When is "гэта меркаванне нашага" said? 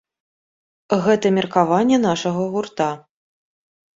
1.07-2.45